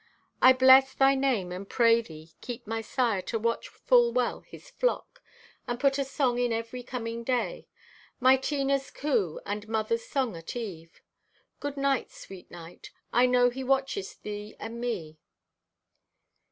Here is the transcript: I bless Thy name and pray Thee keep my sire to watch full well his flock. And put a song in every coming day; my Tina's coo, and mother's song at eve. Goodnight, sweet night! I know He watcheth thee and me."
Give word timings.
I 0.41 0.51
bless 0.53 0.95
Thy 0.95 1.13
name 1.13 1.51
and 1.51 1.69
pray 1.69 2.01
Thee 2.01 2.31
keep 2.41 2.65
my 2.65 2.81
sire 2.81 3.21
to 3.21 3.37
watch 3.37 3.67
full 3.67 4.11
well 4.11 4.39
his 4.39 4.71
flock. 4.71 5.21
And 5.67 5.79
put 5.79 5.99
a 5.99 6.03
song 6.03 6.39
in 6.39 6.51
every 6.51 6.81
coming 6.81 7.23
day; 7.23 7.67
my 8.19 8.35
Tina's 8.35 8.89
coo, 8.89 9.39
and 9.45 9.67
mother's 9.67 10.03
song 10.03 10.35
at 10.35 10.55
eve. 10.55 11.03
Goodnight, 11.59 12.09
sweet 12.09 12.49
night! 12.49 12.89
I 13.13 13.27
know 13.27 13.51
He 13.51 13.63
watcheth 13.63 14.23
thee 14.23 14.55
and 14.59 14.81
me." 14.81 15.19